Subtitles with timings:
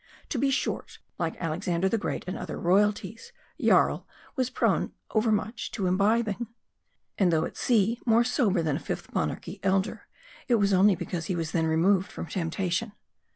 [0.29, 5.71] To be short, like Alexander the Great and other royalties, Jarl was prone to overmuch
[5.77, 6.47] bib bing.
[7.19, 10.07] And though at sea more sober than a Fifth Mon archy Elder,
[10.47, 12.93] it was only .because he was then removed from temptation.